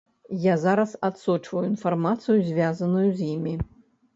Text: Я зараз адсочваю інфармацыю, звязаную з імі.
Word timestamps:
Я 0.45 0.53
зараз 0.61 0.95
адсочваю 1.09 1.63
інфармацыю, 1.73 2.39
звязаную 2.49 3.05
з 3.21 3.29
імі. 3.37 3.55